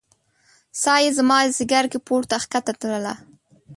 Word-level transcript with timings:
ساه 0.81 0.99
يې 1.03 1.11
زما 1.17 1.37
ځیګر 1.57 1.85
کې 1.91 1.99
پورته 2.07 2.35
کښته 2.51 2.73
تلله 2.79 3.13